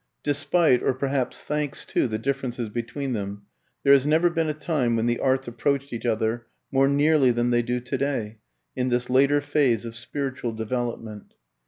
Despite, 0.23 0.81
or 0.81 0.95
perhaps 0.95 1.43
thanks 1.43 1.85
to, 1.85 2.07
the 2.07 2.17
differences 2.17 2.69
between 2.69 3.13
them, 3.13 3.43
there 3.83 3.93
has 3.93 4.03
never 4.03 4.31
been 4.31 4.49
a 4.49 4.53
time 4.55 4.95
when 4.95 5.05
the 5.05 5.19
arts 5.19 5.47
approached 5.47 5.93
each 5.93 6.07
other 6.07 6.47
more 6.71 6.87
nearly 6.87 7.29
than 7.29 7.51
they 7.51 7.61
do 7.61 7.79
today, 7.79 8.39
in 8.75 8.89
this 8.89 9.11
later 9.11 9.41
phase 9.41 9.85
of 9.85 9.95
spiritual 9.95 10.53
development. 10.53 11.35